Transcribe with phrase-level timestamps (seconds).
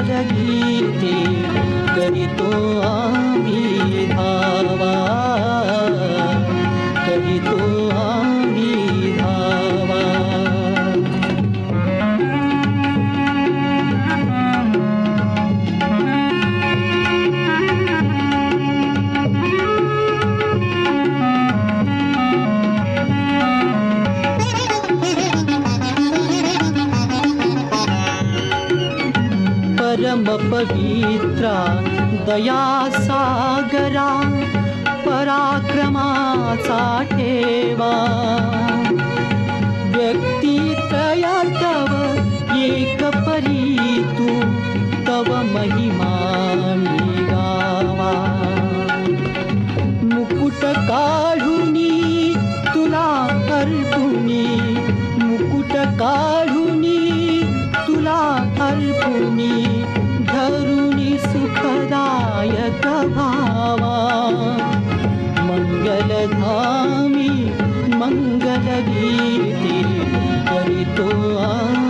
[0.00, 1.14] मङ्गलगीते
[1.94, 2.48] करी तो
[39.96, 41.92] व्यक्ति तया तव
[42.56, 44.28] एक परी तू
[45.06, 46.30] तव महिमा
[47.30, 48.12] गावा
[50.02, 52.34] मुकुट काढुनी
[52.74, 53.08] तुला
[53.60, 54.74] अर्पुनी
[55.24, 57.42] मुकुट काढुनी
[57.86, 58.20] तुला
[58.60, 59.82] अर्पुनी
[60.24, 63.96] धरुणी सुखदायक भावा.
[65.48, 67.30] मंगलधामी
[68.00, 69.76] मंगलगीते
[70.50, 71.08] करितो
[71.46, 71.89] आम्ही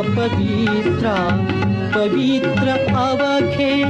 [0.00, 1.16] परमपवित्रा
[1.94, 3.84] पवित्र अवघे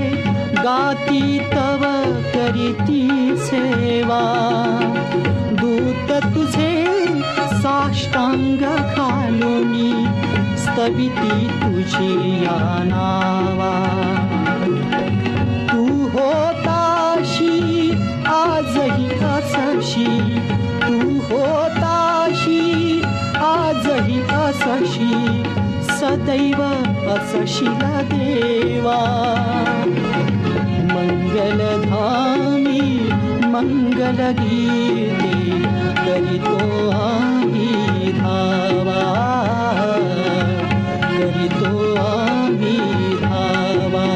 [0.53, 1.85] गाती तव
[2.35, 4.23] करीती सेवा।
[5.53, 6.87] दूत तुझे
[7.37, 10.07] साष्टांग घालुनी
[10.59, 12.83] स्तविती तुझी या
[26.31, 26.61] सदैव
[27.11, 28.99] असशील देवा
[30.93, 33.11] मंगलधामी
[33.47, 35.33] मंगलगीते
[36.07, 39.03] करितो आम्ही धावा।
[41.19, 42.79] करितो आम्ही
[43.23, 44.07] धावा।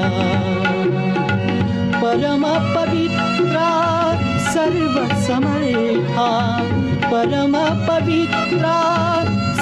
[2.03, 3.71] परमपवित्रा
[4.53, 6.31] सर्वसमर्था
[7.13, 8.79] परमपवित्रा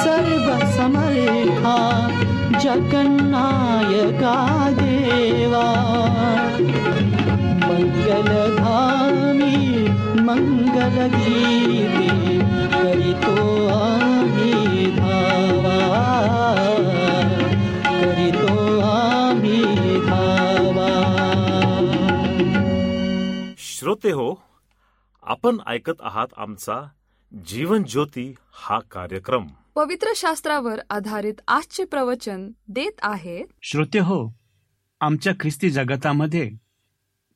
[0.04, 2.08] सर्वसमर्था
[2.62, 4.34] जगन्नायका
[4.78, 5.68] देवा
[7.68, 9.56] मङ्गलधामी
[10.26, 12.10] मङ्गलगीते
[12.74, 13.36] करितो
[13.76, 15.78] आम्ही धावा
[17.86, 18.54] करितो
[18.90, 19.62] आम्ही
[20.06, 20.90] धावा
[23.70, 24.28] श्रोते हो
[25.22, 26.78] आपण ऐकत आहात आमचा
[27.32, 28.26] जीवन ज्योती
[28.62, 29.44] हा कार्यक्रम.
[29.74, 33.44] पवित्र शास्त्रावर आधारित आजचे प्रवचन देत आहेत.
[33.62, 34.34] श्रोते हो
[35.00, 36.50] आमच्या ख्रिस्ती जगतामध्ये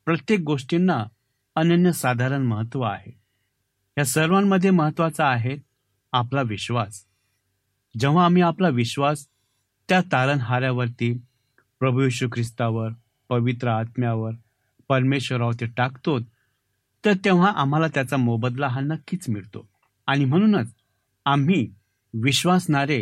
[0.05, 1.05] प्रत्येक गोष्टींना
[1.55, 3.19] अनन्यसाधारण महत्त्व आहे.
[3.97, 5.57] या सर्वांमध्ये महत्त्वाचा आहे
[6.11, 7.05] आपला विश्वास.
[7.99, 9.27] जेव्हा आम्ही आपला विश्वास
[9.89, 11.17] त्या तारणहाऱ्यावरती
[11.79, 12.89] प्रभू येशू ख्रिस्तावर
[13.29, 14.31] पवित्र आत्म्यावर
[14.89, 16.19] परमेश्वरावरती टाकतो
[17.05, 19.69] तर तेव्हा आम्हाला त्याचा मोबदला हा नक्कीच मिळतो.
[20.07, 20.67] आणि म्हणूनच
[21.25, 21.76] आम्ही
[22.13, 23.01] विश्वासणारे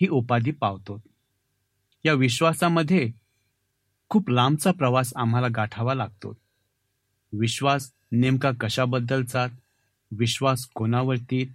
[0.00, 1.00] ही उपाधी पावतो.
[2.04, 3.10] या विश्वासामध्ये
[4.08, 6.36] खूप लांबचा प्रवास आम्हाला गाठावा लागतो.
[7.32, 9.46] विश्वास नेमका कशाबद्दलचा?
[10.18, 11.52] विश्वास कोणावरती?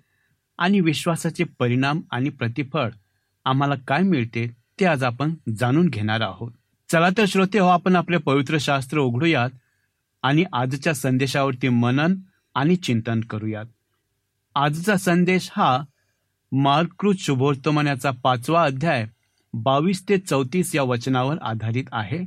[0.57, 2.89] आणि विश्वासाचे परिणाम आणि प्रतिफळ
[3.45, 6.51] आम्हाला काय मिळते ते आज आपण जाणून घेणार आहोत.
[6.91, 9.49] चला तर श्रोते हो आपण आपले पवित्र शास्त्र उघडूयात
[10.23, 12.15] आणि आजच्या संदेशावरती मनन
[12.55, 13.65] आणि चिंतन करूयात.
[14.55, 15.83] आजचा संदेश हा
[16.51, 19.05] मार्कृत शुभोर्तमनाचा पाचवा अध्याय
[19.53, 22.25] बावीस ते चौतीस या वचनावर आधारित आहे.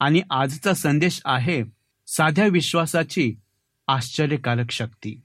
[0.00, 1.64] आणि आजचा संदेश आहे
[2.06, 3.34] साध्या विश्वासाची
[3.88, 5.20] आश्चर्यकारक शक्ती.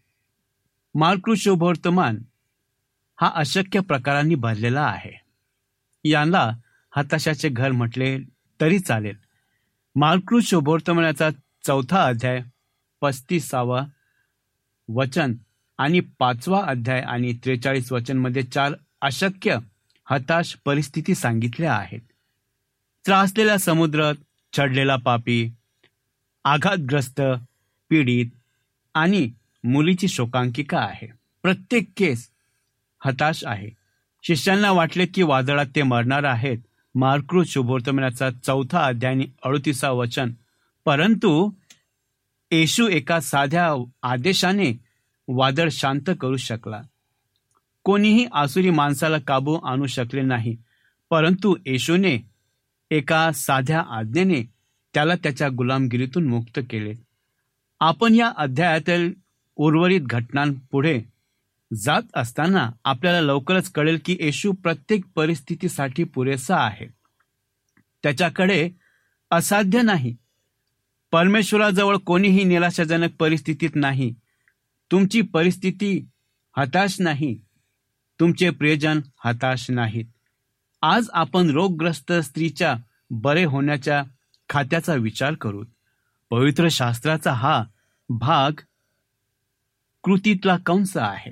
[0.95, 2.17] मार्कृत शुभवर्तमान
[3.21, 5.21] हा अशक्य प्रकारांनी भरलेला आहे.
[6.09, 6.51] याला
[6.95, 8.19] हताशाचे घर म्हटले
[8.61, 9.15] तरी चालेल.
[9.95, 11.29] मार्कृत शुभवर्तमानाचा
[11.67, 12.41] चौथा अध्याय
[13.01, 13.85] पस्तीसावा
[14.89, 15.33] वचन
[15.81, 19.57] आणि पाचवा अध्याय आणि त्रेचाळीस वचनमध्ये चार अशक्य
[20.09, 21.99] हताश परिस्थिती सांगितल्या आहेत.
[23.05, 24.11] त्रासलेला समुद्र
[24.57, 25.49] चढलेला पापी
[26.43, 27.21] आघातग्रस्त
[27.89, 28.25] पीडित
[28.93, 29.31] आणि
[29.63, 31.07] मुलीची शोकांकिका आहे.
[31.41, 32.29] प्रत्येक केस
[33.05, 33.69] हताश आहे.
[34.23, 36.57] शिष्यांना वाटले की वादळात ते मरणार आहेत.
[36.95, 40.31] मार्कृत शुभोर्तमनाचा चौथा अध्याय आणि अडतीसा वचन.
[40.85, 41.51] परंतु
[42.51, 43.73] येशू एका साध्या
[44.03, 44.90] आदेशाने
[45.33, 46.81] वादळ शांत करू शकला.
[47.83, 50.57] कोणीही आसुरी माणसाला काबू आणू शकले नाही
[51.09, 52.29] परंतु येशूने
[52.91, 54.43] एका साध्या आज्ञेने
[54.93, 56.93] त्याला त्याच्या गुलामगिरीतून मुक्त केले.
[57.79, 59.13] आपण या अध्यायातील
[59.55, 61.01] उर्वरित घटनांपुढे
[61.73, 66.85] जात असताना आपल्याला लवकरच कळेल की येशू प्रत्येक परिस्थितीसाठी पुरेसा आहे.
[68.03, 68.69] त्याच्याकडे
[69.31, 70.15] असाध्य नाही.
[71.11, 74.13] परमेश्वराजवळ कोणीही निराशाजनक परिस्थितीत नाही.
[74.91, 76.05] तुमची परिस्थिती
[76.57, 77.41] हताश नाही.
[78.19, 80.05] तुमचे प्रियजन हताश नाहीत.
[80.81, 82.75] आज आपण रोगग्रस्त स्त्रीच्या
[83.09, 84.03] बरे होण्याच्या
[84.49, 85.63] खात्याचा विचार करू.
[86.29, 87.63] पवित्र शास्त्राचा हा
[88.09, 88.51] भाग
[90.03, 91.31] कृतीतला कंस आहे.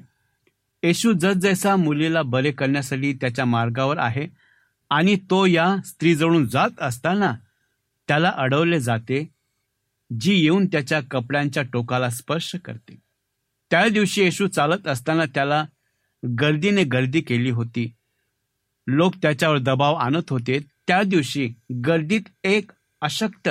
[0.84, 4.28] येशू जसजैसा मुलीला बरे करण्यासाठी त्याच्या मार्गावर आहे
[4.90, 7.36] आणि तो या स्त्रीजवळून जात असताना
[8.08, 9.30] त्याला अडवले जाते
[10.20, 13.09] जी येऊन त्याच्या कपड्यांच्या टोकाला स्पर्श करते.
[13.72, 15.66] त्या दिवशी येशू चालत असताना त्याला
[16.40, 17.94] गर्दीने गर्दी केली होती.
[18.88, 20.60] लोक त्याच्यावर दबाव आणत होते.
[20.88, 21.54] त्या दिवशी
[21.86, 22.72] गर्दीत एक
[23.02, 23.50] अशक्त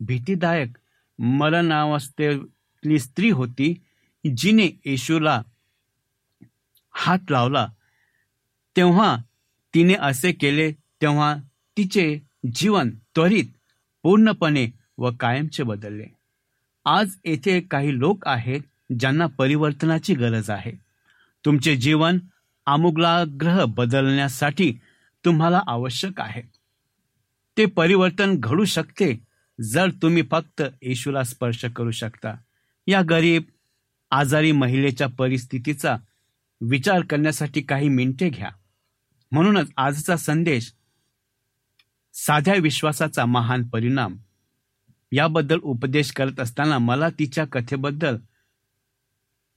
[0.00, 0.68] भीतीदायक
[1.18, 3.74] मरणावस्थेतली स्त्री होती
[4.36, 5.42] जिने येशूला
[6.94, 7.66] हात लावला.
[8.76, 9.16] तेव्हा
[9.74, 11.36] तिने असे केले तेव्हा
[11.76, 12.18] तिचे
[12.54, 13.44] जीवन त्वरित
[14.02, 14.68] पूर्णपणे
[14.98, 16.06] व कायमचे बदलले.
[16.84, 18.60] आज येथे काही लोक आहेत
[18.98, 20.72] ज्यांना परिवर्तनाची गरज आहे.
[21.44, 22.18] तुमचे जीवन
[22.66, 24.78] आमुग्लाग्रह बदलण्यासाठी
[25.24, 26.42] तुम्हाला आवश्यक आहे.
[27.56, 29.24] ते परिवर्तन घडू शकते
[29.60, 32.34] जर तुम्ही फक्त येशूला स्पर्श करू शकता.
[32.86, 33.42] या गरीब
[34.10, 35.96] आजारी महिलेच्या परिस्थितीचा
[36.60, 38.50] विचार करण्यासाठी काही मिनिटे घ्या.
[39.32, 40.72] म्हणूनच आजचा संदेश
[42.14, 44.16] साध्या विश्वासाचा महान परिणाम.
[45.12, 48.16] याबद्दल उपदेश करत असताना मला तिच्या कथेबद्दल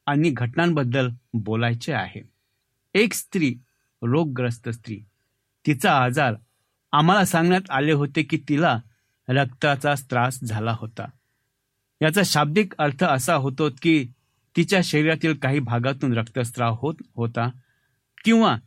[0.05, 2.21] आणि घटनांबद्दल बोलायचे आहे.
[2.93, 3.55] एक स्त्री
[4.01, 4.99] रोगग्रस्त स्त्री.
[5.67, 6.35] तिचा आजार
[6.91, 8.79] आम्हाला सांगण्यात आले होते की तिला
[9.29, 11.05] रक्ताचा त्रास झाला होता.
[12.01, 14.07] याचा शाब्दिक अर्थ असा होतो की
[14.57, 17.49] तिच्या शरीरातील काही भागातून रक्तस्राव होत होता
[18.25, 18.57] किंवा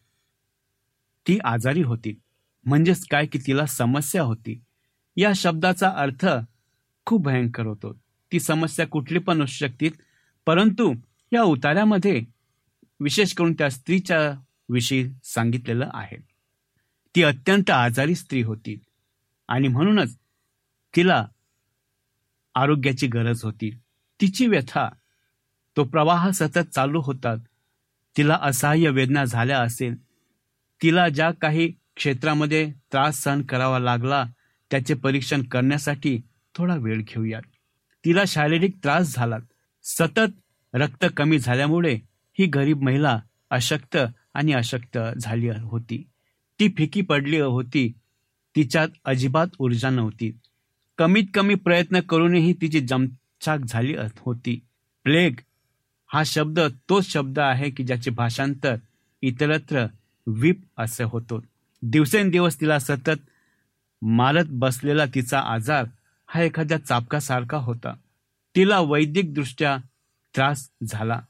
[1.29, 2.21] ती आजारी होती.
[2.65, 4.61] म्हणजेच काय की तिला समस्या होती.
[5.17, 6.27] या शब्दाचा अर्थ
[7.07, 7.93] खूप भयंकर होतो.
[8.33, 9.89] ती समस्या कुठली पण असू शकते
[10.47, 10.95] परंतु
[11.37, 12.23] या उतार्यामध्ये
[13.01, 16.17] विशेष करून त्या स्त्रीच्या विषयी सांगितलेलं आहे.
[17.15, 18.79] ती अत्यंत आजारी स्त्री होती
[19.49, 20.19] आणि म्हणूनच
[20.97, 21.27] तिला
[22.55, 23.71] आरोग्याची गरज होती.
[24.21, 24.89] तिची व्यथा
[25.77, 27.39] तो प्रवाह सतत चालू होतात
[28.17, 29.95] तिला असहाय्य वेदना झाल्या असेल.
[30.83, 34.25] तिला ज्या काही क्षेत्रामध्ये त्रास सहन करावा लागला
[34.71, 36.21] त्याचे परीक्षण करण्यासाठी
[36.55, 37.43] थोडा वेळ घेऊयात.
[38.05, 39.37] तिला शारीरिक त्रास झाला.
[39.83, 40.46] सतत
[40.77, 41.95] रक्त कमी झाल्यामुळे
[42.39, 43.97] ही गरीब महिला अशक्त
[44.35, 46.09] आणि अशक्त झाली होती.
[46.61, 47.93] ती फिकी पडली होती.
[48.57, 50.39] तिच्यात अजिबात ऊर्जा नव्हती.
[50.99, 54.61] कमीत कमी प्रयत्न करूनही तिची जमछाक झाली होती.
[55.05, 55.35] प्लेग
[56.07, 58.77] हा शब्द तोच शब्द आहे की ज्याचे भाषांतर
[59.23, 59.87] इतरत्र
[60.27, 61.45] विप असे होतो.
[61.83, 63.21] दिवसेंदिवस तिला सतत
[64.03, 65.85] मारत बसलेला तिचा आजार
[66.27, 67.95] हा एखाद्या चापकासारखा होता.
[68.57, 69.79] तिला वैदिकदृष्ट्या
[70.37, 71.21] त्रास झाला.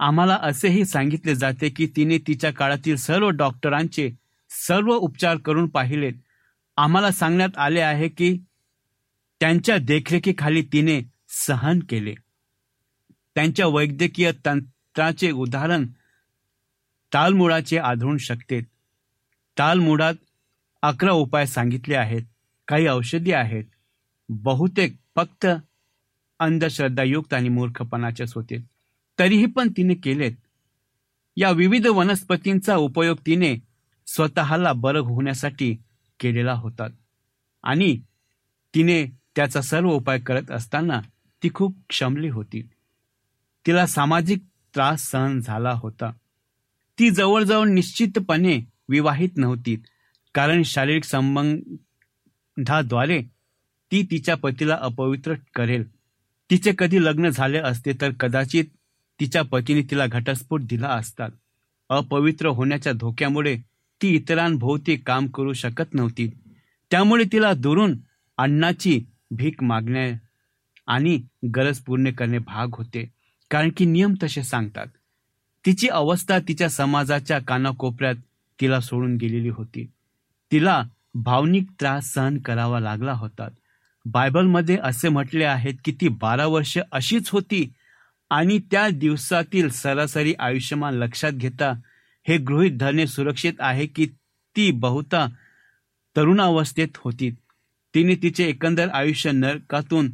[0.00, 4.10] आम्हाला असेही सांगितले जाते की तिने तिच्या काळातील सर्व डॉक्टरांचे
[4.50, 6.12] सर्व उपचार करून पाहिलेत
[6.76, 8.38] आम्हाला सांगण्यात आले आहे की
[9.40, 12.14] त्यांच्या देखरेखीखाली तिने सहन केले.
[13.34, 15.86] त्यांच्या वैद्यकीय तंत्राचे उदाहरण
[17.14, 18.60] तालमुळाचे आढळून शकते.
[19.58, 20.14] तालमुळात
[20.82, 22.22] अकरा उपाय सांगितले आहेत.
[22.68, 23.64] काही औषधी आहेत.
[24.28, 25.46] बहुतेक फक्त
[26.42, 28.64] अंधश्रद्धायुक्त आणि मूर्खपणाचेच होते
[29.18, 30.32] तरीही पण तिने केलेत.
[31.36, 33.56] या विविध वनस्पतींचा उपयोग तिने
[34.06, 35.76] स्वतःला बरं होण्यासाठी
[36.20, 36.86] केलेला होता.
[37.62, 38.00] आणि
[38.74, 41.00] तिने त्याचा सर्व उपाय करत असताना
[41.42, 42.68] ती खूप क्षमली होती.
[43.66, 44.42] तिला सामाजिक
[44.74, 46.12] त्रास सहन झाला होता.
[46.98, 49.76] ती जवळजवळ निश्चितपणे विवाहित नव्हती
[50.34, 53.22] कारण शारीरिक संबंधाद्वारे
[53.92, 56.01] ती तिच्या पतीला अपवित्र करेल.
[56.52, 58.64] तिचे कधी लग्न झाले असते तर कदाचित
[59.20, 61.30] तिच्या पतीने तिला घटस्फोट दिला असतात
[61.90, 63.56] अपवित्र होण्याच्या धोक्यामुळे
[64.02, 66.30] ती इतरांभोवती काम करू शकत नव्हती.
[66.90, 67.98] त्यामुळे तिला दुरून
[68.38, 70.18] अन्नाची भीक मागण्या
[70.86, 71.22] आणि
[71.56, 73.10] गरज पूर्ण करणे भाग होते.
[73.50, 74.86] कारण की नियम तसे सांगतात.
[75.66, 78.14] तिची अवस्था तिच्या समाजाच्या कानाकोपऱ्यात
[78.60, 79.90] तिला सोडून गेलेली होती.
[80.52, 80.82] तिला
[81.14, 83.48] भावनिक त्रास सहन करावा लागला होता.
[84.06, 87.72] बायबलमध्ये असे म्हटले आहेत की ती बारा वर्ष अशीच होती
[88.30, 91.72] आणि त्या दिवसातील सरासरी आयुष्यमान लक्षात घेता
[92.28, 94.06] हे गृहित धरणे सुरक्षित आहे की
[94.56, 95.26] ती बहुता
[96.16, 97.30] तरुणावस्थेत होती.
[97.94, 100.10] तिने तिचे एकंदर आयुष्य नरकातून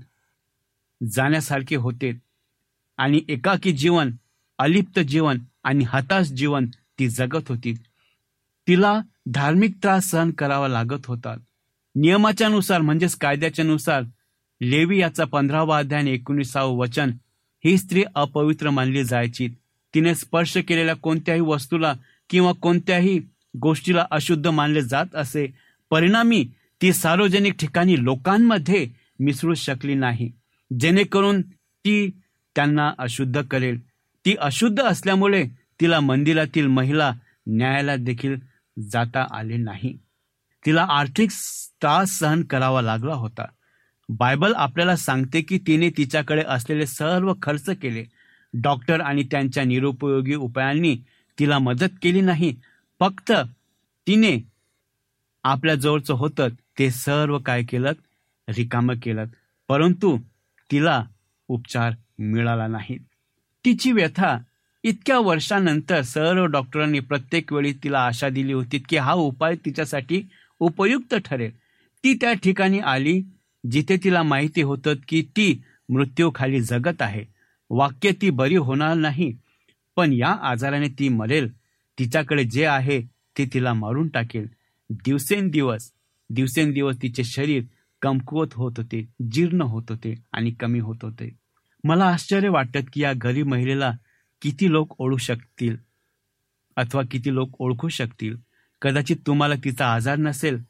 [1.13, 2.19] जाण्यासारखे होते
[2.97, 4.11] आणि एकाकी जीवन
[4.59, 6.67] अलिप्त जीवन आणि हताश जीवन
[6.99, 7.75] ती जगत होती.
[8.69, 11.37] तिला धार्मिक त्रास सहन करावा लागत होता.
[12.01, 14.03] नियमाच्या नुसार म्हणजेच कायद्याच्या नुसार
[14.63, 17.11] लेवी याचा पंधरावा अध्याय आणि एकोणीसावं वचन
[17.65, 19.49] ही स्त्री अपवित्र मानली जायची.
[19.95, 21.95] तिने स्पर्श केलेल्या कोणत्याही वस्तूला
[22.31, 23.21] किंवा कोणत्याही
[23.61, 25.55] गोष्टीला अशुद्ध मानले जात असे.
[25.91, 26.49] परिणामी
[26.83, 28.87] ती सार्वजनिक ठिकाणी लोकांमध्ये
[29.21, 30.33] मिसळू शकली नाही.
[30.81, 31.43] जेणेकरून
[31.85, 32.11] ती
[32.57, 33.81] त्यांना अशुद्ध करेल.
[34.27, 35.45] ती अशुद्ध असल्यामुळे
[35.81, 37.13] तिला मंदिरातील महिला
[37.47, 38.37] न्यायाला देखील
[38.93, 39.99] जाता आले नाही.
[40.67, 41.31] तिला आर्थिक
[41.81, 43.45] त्रास सहन करावा लागला होता.
[44.09, 48.05] बायबल आपल्याला सांगते की तिने तिच्याकडे असलेले सर्व खर्च केले.
[48.55, 50.97] डॉक्टर आणि त्यांच्या निरुपयोगी उपायांनी
[51.39, 52.57] तिला मदत केली नाही.
[53.01, 53.33] फक्त
[54.07, 54.39] तिने
[55.45, 56.49] आपल्या जवळचं होतं
[56.79, 57.93] ते सर्व काय केलं?
[58.49, 59.25] रिकामं केलं.
[59.69, 60.19] परंतु
[60.73, 61.05] तिला
[61.49, 62.99] उपचार मिळाला नाही.
[63.65, 64.39] तिची व्यथा
[64.83, 70.23] इतक्या वर्षानंतर सर्व डॉक्टरांनी प्रत्येक वेळी तिला आशा दिली होती की हा उपाय तिच्यासाठी
[70.61, 71.51] उपयुक्त ठरेल.
[72.05, 73.23] ती त्या ठिकाणी आली
[73.71, 77.25] जिथे तिला माहिती होतं की ती मृत्यूखाली जगत आहे.
[77.71, 79.33] वाक्य ती बरी होणार नाही
[79.97, 81.53] पण या आजाराने ती मरेल.
[81.99, 83.01] तिच्याकडे जे आहे
[83.39, 84.47] ते तिला मारून टाकेल.
[84.91, 85.93] दिवसेंदिवस
[86.31, 87.63] दिवसेंदिवस तिचे शरीर
[88.03, 91.31] कमकुवत होत होते जीर्ण होत होते आणि कमी होत होते.
[91.85, 93.93] मला आश्चर्य वाटत की या गरीब महिलेला
[94.43, 95.77] किती लोक ओळखू शकतील
[96.77, 98.37] अथवा किती लोक ओळखू शकतील.
[98.83, 100.63] कदाचित तुम्हाला तिचा आजार नसेल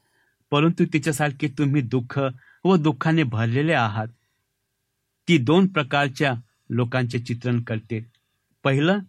[0.51, 2.19] परंतु तिच्यासारखे तुम्ही दुःख
[2.63, 4.07] व दुःखाने भरलेले आहात.
[5.27, 6.33] ती दोन प्रकारच्या
[6.69, 8.05] लोकांचे चित्रण करते.
[8.63, 8.99] पहिलं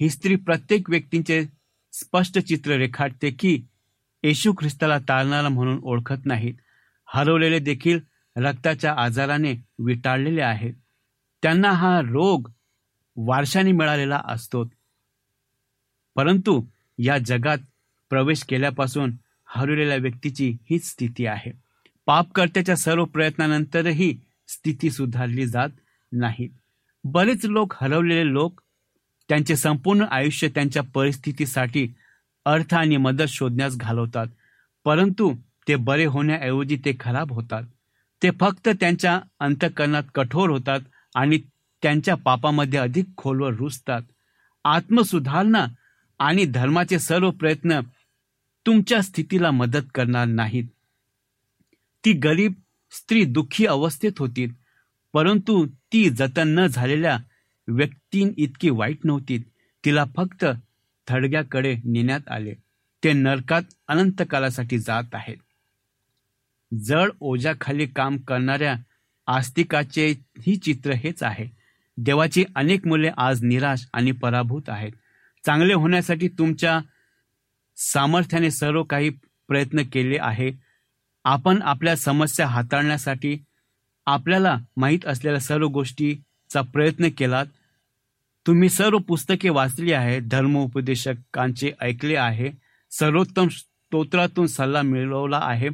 [0.00, 1.46] ही स्त्री प्रत्येक व्यक्तींचे
[1.92, 3.62] स्पष्ट चित्र रेखाटते की
[4.22, 6.54] येशू ख्रिस्ताला तारणारा म्हणून ओळखत नाहीत.
[7.06, 8.00] हरवलेले देखील
[8.36, 10.74] रक्ताच्या आजाराने विटाळलेले आहेत.
[11.42, 12.50] त्यांना हा रोग
[13.16, 14.64] वारशाने मिळालेला असतो.
[16.14, 16.64] परंतु
[16.98, 17.58] या जगात
[18.10, 19.12] प्रवेश केल्यापासून
[19.46, 21.52] हरवलेल्या व्यक्तीची हीच स्थिती आहे.
[22.06, 25.68] पापकर्त्याच्या सर्व प्रयत्नानंतरही स्थिती सुधारली जात
[26.12, 26.48] नाही.
[27.04, 28.60] बरेच लोक हरवलेले लोक
[29.28, 31.88] त्यांचे संपूर्ण आयुष्य त्यांच्या परिस्थितीसाठी
[32.44, 34.26] अर्थ आणि मदत शोधण्यास घालवतात
[34.84, 35.34] परंतु
[35.68, 37.62] ते बरे होण्याऐवजी ते खराब होतात.
[38.22, 40.80] ते फक्त त्यांच्या अंतकरणात कठोर होतात
[41.14, 41.38] आणि
[41.82, 44.02] त्यांच्या पापामध्ये अधिक खोलवर रुजतात.
[44.64, 45.66] आत्मसुधारणा
[46.18, 47.80] आणि धर्माचे सर्व प्रयत्न
[48.66, 50.64] तुमच्या स्थितीला मदत करणार नाहीत.
[52.04, 52.52] ती गरीब
[52.90, 54.46] स्त्री दुःखी अवस्थेत होती
[55.12, 57.18] परंतु ती जतन न झालेल्या
[57.68, 59.38] व्यक्तीं इतकी वाईट नव्हती.
[59.84, 60.44] तिला फक्त
[61.08, 62.54] थडग्याकडे नेण्यात आले.
[63.04, 65.36] ते नरकात अनंत कालासाठी जात आहेत.
[66.74, 68.76] जड ओझ्याखाली काम करणाऱ्या
[69.26, 71.46] आस्तिकाचे ही चित्र हेच आहे.
[71.98, 74.92] देवाची अनेक मुले आज निराश आणि पराभूत आहेत.
[75.46, 76.80] चांगले होण्यासाठी तुमच्या
[77.76, 79.10] सामर्थ्याने सर्व काही
[79.48, 80.52] प्रयत्न केले आहे.
[81.24, 83.38] आपण आपल्या समस्या हाताळण्यासाठी
[84.06, 87.46] आपल्याला माहीत असलेल्या सर्व गोष्टीचा प्रयत्न केलात.
[88.46, 92.50] तुम्ही सर्व पुस्तके वाचली आहेत धर्मोपदेशकांचे ऐकले आहे
[92.90, 95.68] सर्वोत्तम स्तोत्रातून सल्ला मिळवला आहे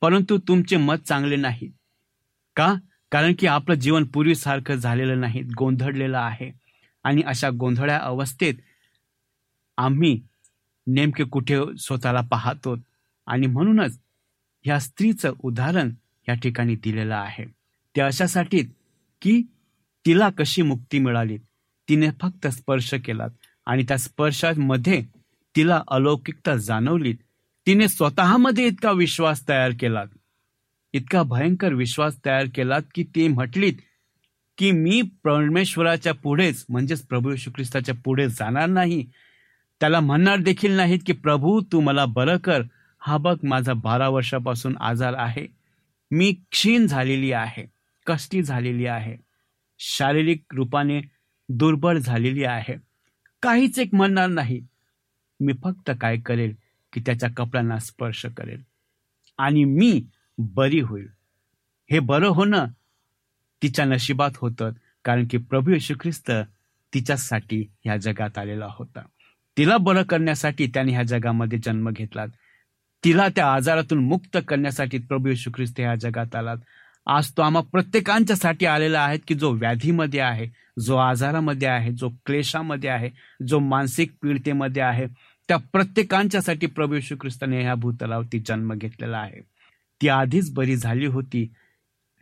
[0.00, 1.72] परंतु तुमचे मत चांगले नाही.
[2.56, 2.74] का?
[3.12, 6.50] कारण की आपलं जीवन पूर्वीसारखं झालेलं नाही गोंधळलेलं आहे.
[7.04, 8.54] आणि अशा गोंधळ्या अवस्थेत
[9.76, 10.20] आम्ही
[10.94, 12.76] नेमके कुठे स्वतःला पाहतो?
[13.26, 13.98] आणि म्हणूनच
[14.64, 15.90] ह्या स्त्रीचं उदाहरण
[16.28, 17.44] या ठिकाणी दिलेलं आहे.
[17.96, 18.62] ते अशासाठी
[19.22, 19.42] की
[20.06, 21.38] तिला कशी मुक्ती मिळाली?
[21.88, 23.26] तिने फक्त स्पर्श केला
[23.66, 25.02] आणि त्या स्पर्शामध्ये
[25.56, 27.12] तिला अलौकिकता जाणवली.
[27.66, 30.04] तिने स्वतःमध्ये इतका विश्वास तयार केला
[30.92, 33.74] इतका भयंकर विश्वास तयार केलात की ते म्हटलीत
[34.58, 39.06] की मी परमेश्वराच्या पुढेच म्हणजेच प्रभू येशू ख्रिस्ताच्या पुढे जाणार नाही.
[39.80, 42.62] त्याला म्हणणार देखील नाहीत की प्रभू तू मला बरं कर.
[42.98, 45.46] हा बघ माझा बारा वर्षापासून आजार आहे.
[46.10, 47.66] मी क्षीण झालेली आहे
[48.06, 49.16] कष्टी झालेली आहे.
[49.78, 51.00] शारीरिक रूपाने
[51.48, 52.74] दुर्बळ झालेली आहे.
[53.42, 54.60] काहीच एक म्हणणार नाही.
[55.40, 56.54] मी फक्त काय करेल
[56.92, 58.62] की त्याच्या कपड्यांना स्पर्श करेल.
[59.38, 60.04] आणि मी
[60.38, 61.08] बरी होईल.
[61.90, 62.66] हे बरं होणं
[63.62, 64.70] तिच्या नशिबात होतं
[65.04, 66.30] कारण की प्रभू येशू ख्रिस्त
[66.94, 69.00] तिच्यासाठी ह्या जगात आलेला होता.
[69.60, 72.24] तिला बरं करण्यासाठी त्याने ह्या जगामध्ये जन्म घेतला
[73.04, 76.56] तिला त्या आजारातून मुक्त करण्यासाठी प्रभू येशू ख्रिस्त ह्या जगात आलात.
[77.06, 80.46] आज तो आम्हा प्रत्येकांच्यासाठी आलेला आहे की जो व्याधीमध्ये आहे
[80.80, 83.10] जो आजारामध्ये आहे जो क्लेशामध्ये आहे
[83.48, 85.06] जो मानसिक पीडितेमध्ये आहे
[85.48, 89.40] त्या प्रत्येकांच्यासाठी प्रभू येशू ख्रिस्ताने ह्या भूतलावरती जन्म घेतलेला आहे.
[90.00, 91.46] ती आधीच बरी झाली होती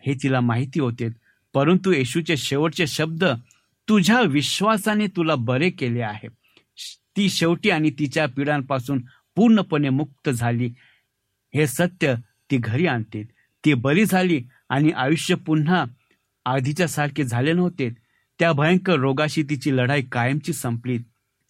[0.06, 1.08] हे तिला माहिती होते.
[1.54, 3.24] परंतु येशूचे शेवटचे शब्द
[3.88, 6.28] तुझ्या विश्वासाने तुला बरे केले आहे
[7.18, 9.02] ती शेवटी आणि तिच्या पिढ्यांपासून
[9.36, 10.66] पूर्णपणे मुक्त झाली.
[11.54, 12.14] हे सत्य
[12.50, 13.22] ती घरी आणते
[13.64, 15.84] ती बरी झाली आणि आयुष्य पुन्हा
[16.44, 17.90] आधीच्या सारखे झाले नव्हते.
[18.38, 20.98] त्या भयंकर रोगाशी तिची लढाई कायमची संपली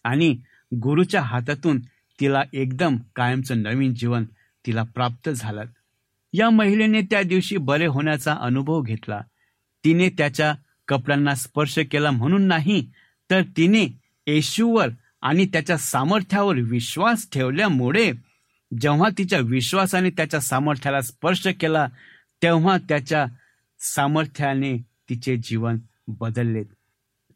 [0.03, 0.37] आणि
[0.75, 1.79] गुरुच्या हातातून
[2.19, 4.25] तिला एकदम कायमचं नवीन जीवन
[4.65, 5.63] तिला प्राप्त झालं.
[6.33, 9.21] या महिलेने त्या दिवशी बरे होण्याचा अनुभव घेतला.
[9.85, 10.53] तिने त्याच्या
[10.87, 12.91] कपड्यांना स्पर्श केला म्हणून नाही
[13.31, 13.83] तर तिने
[14.27, 14.89] येशूवर
[15.21, 18.11] आणि त्याच्या सामर्थ्यावर विश्वास ठेवल्यामुळे
[18.81, 21.87] जेव्हा तिच्या विश्वासाने त्याच्या सामर्थ्याला स्पर्श केला
[22.43, 23.25] तेव्हा त्याच्या
[23.79, 25.77] सामर्थ्याने तिचे जीवन
[26.07, 26.63] बदलले.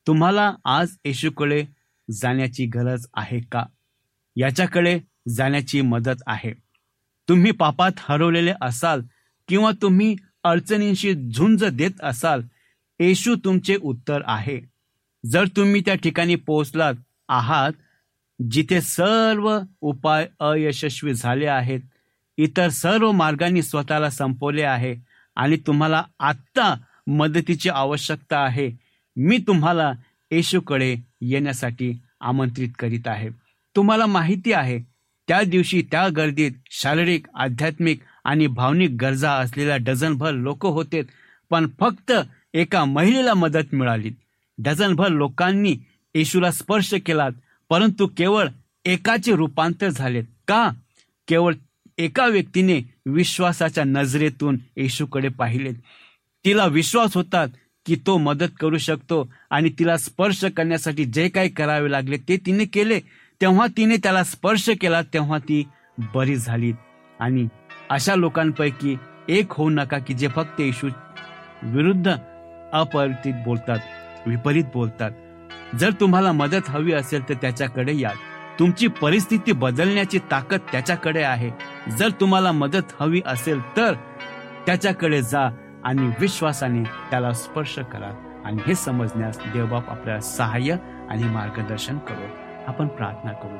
[0.07, 1.65] तुम्हाला आज येशूकडे
[2.11, 3.63] जाण्याची गरज आहे का?
[4.35, 6.53] याच्याकडे जाण्याची मदत आहे.
[7.29, 9.01] तुम्ही पापात हरवलेले असाल
[9.47, 12.41] किंवा तुम्ही अडचणींशी झुंज देत असाल
[12.99, 14.61] येशू तुमचे उत्तर आहे.
[15.25, 16.93] जर तुम्ही त्या ठिकाणी पोहोचलात
[17.33, 17.71] आहात
[18.51, 21.79] जिथे सर्व उपाय अयशस्वी झाले आहेत
[22.37, 24.95] इतर सर्व मार्गांनी स्वतःला संपवले आहे
[25.35, 26.73] आणि तुम्हाला आत्ता
[27.07, 28.69] मदतीची आवश्यकता आहे.
[29.15, 29.91] मी तुम्हाला
[30.31, 33.29] येशूकडे येण्यासाठी आमंत्रित करीत आहे.
[33.75, 34.79] तुम्हाला माहिती आहे
[35.27, 41.01] त्या दिवशी त्या गर्दीत शारीरिक आध्यात्मिक आणि भावनिक गरजा असलेल्या डझनभर लोक होते
[41.49, 42.11] पण फक्त
[42.53, 44.11] एका महिलेला मदत मिळाली.
[44.57, 45.75] डझनभर लोकांनी
[46.15, 47.28] येशूला स्पर्श केला
[47.69, 48.47] परंतु केवळ
[48.86, 50.69] एकाचे रूपांतर झाले का?
[51.28, 51.54] केवळ
[51.97, 55.71] एका व्यक्तीने विश्वासाच्या नजरेतून येशूकडे पाहिले
[56.45, 57.45] तिला विश्वास होता
[57.86, 62.65] की तो मदत करू शकतो आणि तिला स्पर्श करण्यासाठी जे काही करावे लागले ते तिने
[62.65, 62.99] केले.
[63.41, 65.63] तेव्हा तिने त्याला स्पर्श केला तेव्हा ती
[66.15, 66.71] बरी झाली.
[67.19, 67.47] आणि
[67.89, 68.95] अशा लोकांपैकी
[69.30, 70.89] एक होऊ नका की जे फक्त येशू
[71.63, 72.15] विरुद्ध
[72.73, 73.80] अपरित बोलतात
[74.28, 75.12] विपरीत बोलतात.
[75.79, 78.12] जर तुम्हाला मदत हवी असेल तर त्याच्याकडे या.
[78.59, 81.51] तुमची परिस्थिती बदलण्याची ताकद त्याच्याकडे आहे.
[81.91, 83.93] जर तुम्हाला मदत हवी असेल तर
[84.65, 85.49] त्याच्याकडे जा
[85.83, 90.75] आणि विश्वासाने त्याला स्पर्श करा आणि हे समजण्यास देवबाप आपल्याला सहाय्य
[91.09, 92.27] आणि मार्गदर्शन करू.
[92.67, 93.57] आपण प्रार्थना करू.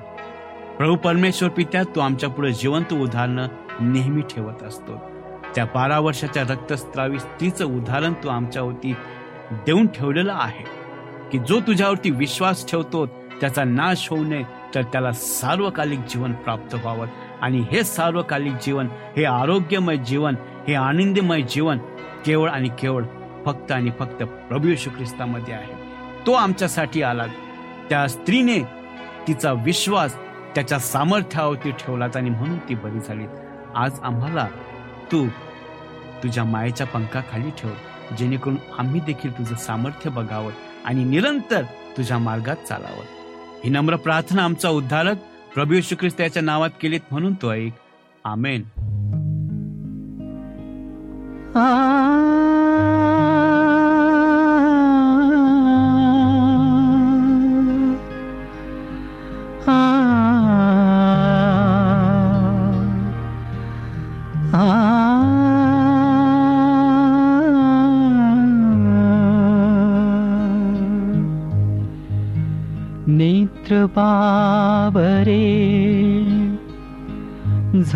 [0.78, 3.48] प्रभू परमेश्वर पित्या तू आमच्या पुढे जिवंत उदाहरणं
[3.80, 5.02] नेहमी ठेवत असतो.
[5.56, 8.96] त्या बारा वर्षाच्या रक्तस्त्रावी स्त्रीचं उदाहरण तू आमच्यावरती
[9.52, 10.83] देऊन ठेवलेलं आहे.
[11.34, 14.44] की जो तुझ्यावरती विश्वास ठेवतो त्याचा नाश होऊ नये
[14.76, 17.08] तर त्याला सार्वकालिक जीवन प्राप्त व्हावं.
[17.42, 20.36] आणि हे सार्वकालिक जीवन हे आरोग्यमय जीवन
[20.68, 21.78] हे आनंदमय जीवन
[22.26, 23.04] केवळ आणि केवळ
[23.46, 25.74] फक्त आणि फक्त प्रभू येशू ख्रिस्तामध्ये आहे.
[26.28, 27.26] तो आमच्यासाठी आला.
[27.90, 28.60] त्या स्त्रीने
[29.28, 30.16] तिचा विश्वास
[30.56, 33.26] त्याच्या सामर्थ्यावरती ठेवलाच आणि म्हणून ती बरी झाली.
[33.76, 34.48] आज आम्हाला
[35.12, 35.28] तू
[36.24, 37.72] तुझ्या मायेच्या पंखाखाली ठेव
[38.18, 40.52] जेणेकरून आम्ही देखील तुझं सामर्थ्य बघावं.
[40.86, 41.64] आणि निरंतर
[41.98, 43.06] तुझ्या मार्गात चालावं.
[43.64, 45.18] ही नम्र प्रार्थना आमचा उद्धारक
[45.54, 47.74] प्रभू येशू ख्रिस्ताच्या नावात केलीत म्हणून तो ऐक.
[48.24, 48.64] आमेन.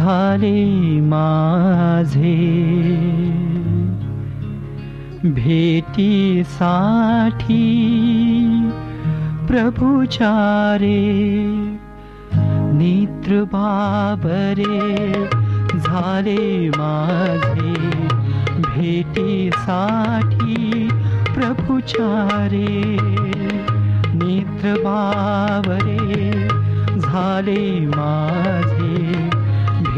[0.08, 2.36] झाले माझे।
[5.24, 6.06] भेटीसाठी
[9.48, 11.02] प्रभुचारे
[12.80, 14.80] नेत्र बाबरे
[15.80, 17.74] झाले माझे।
[18.62, 20.56] भेटीसाठी
[21.36, 22.66] प्रभुचारे
[24.16, 26.32] नेत्र बाबरे
[27.00, 29.07] झाले माझे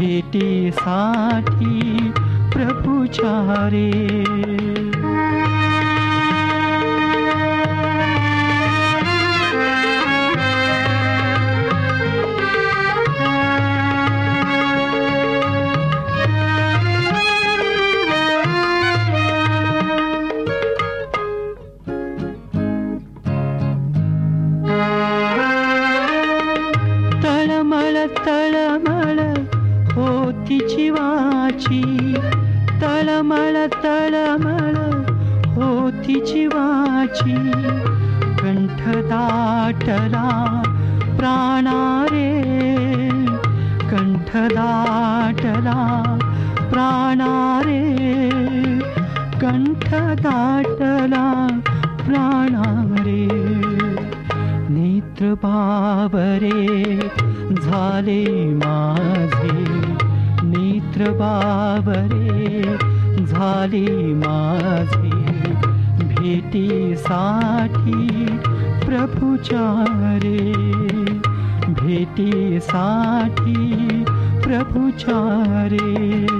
[0.00, 1.78] भेटीसाठी
[2.52, 3.88] प्रभुचारे
[31.00, 32.14] जीवाची
[32.82, 34.74] तळमळ तळमळ
[35.54, 37.36] होती जीवाची.
[38.40, 40.28] कंठ दाटला
[41.18, 42.28] प्राणारे
[43.90, 45.80] कंठ दाटला
[46.72, 47.84] प्राणारे
[49.40, 51.46] कंठ दाटला
[52.06, 53.28] प्राणारे.
[54.68, 56.96] नेत्र बाबरे
[57.62, 59.89] झाले माझे.
[63.24, 65.20] झाले माझे
[66.04, 67.92] भेटीसाठी
[68.86, 70.52] प्रभुचारे
[71.80, 73.54] भेटीसाठी
[74.44, 76.39] प्रभुचारे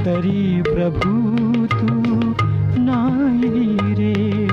[0.00, 2.34] तरी प्रभू तू
[2.78, 4.48] नाही रे।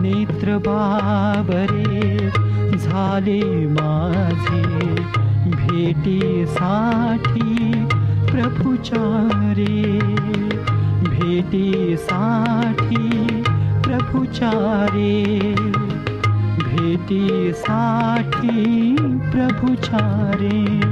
[0.00, 2.30] नेत्र बाबरे
[2.78, 4.94] झाले माझे।
[5.50, 7.84] भेटीसाठी
[8.32, 9.98] प्रभुचारे।
[11.06, 13.08] भेटीसाठी
[13.84, 15.54] प्रभुचारे।
[16.58, 18.60] भेटीसाठी
[19.32, 20.91] प्रभुचारे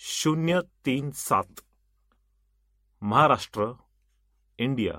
[0.00, 1.60] शून्य तीन सात.
[3.02, 3.64] महाराष्ट्र
[4.58, 4.92] इंडिया.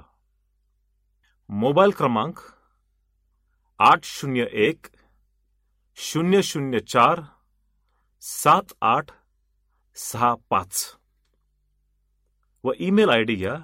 [1.50, 2.40] मोबाईल क्रमांक
[3.80, 4.88] आठ शून्य एक
[5.98, 7.22] शून्य शून्य चार
[8.22, 9.12] सात आठ
[9.96, 10.96] सहा पाच.
[12.64, 13.56] व ईमेल आय डी घ्या.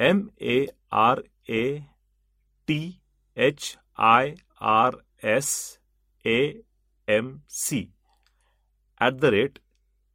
[0.00, 1.78] M A R A
[2.68, 2.80] T
[3.36, 5.78] H I R S
[6.24, 6.40] A
[7.08, 7.86] M C
[9.00, 9.58] at the rate